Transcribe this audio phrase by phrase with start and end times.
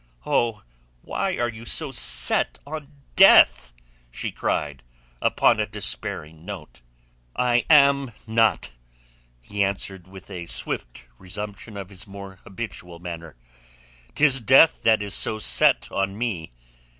[0.25, 0.63] "Oh,
[1.03, 3.71] why are you so set on death?"
[4.09, 4.81] she cried
[5.21, 6.81] upon a despairing note.
[7.35, 8.71] "I am not,"
[9.39, 13.35] he answered with a swift resumption of his more habitual manner.
[14.15, 16.51] "'Tis death that is so set on me.